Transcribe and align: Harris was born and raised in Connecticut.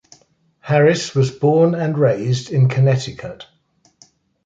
Harris 0.61 1.13
was 1.13 1.29
born 1.29 1.75
and 1.75 1.95
raised 1.95 2.49
in 2.49 2.67
Connecticut. 2.69 3.45